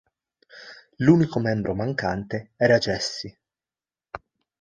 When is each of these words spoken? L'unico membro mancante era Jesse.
L'unico 0.95 1.39
membro 1.39 1.75
mancante 1.75 2.53
era 2.57 2.79
Jesse. 2.79 3.37